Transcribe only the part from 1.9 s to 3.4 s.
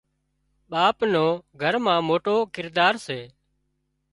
موٽو ڪردار سي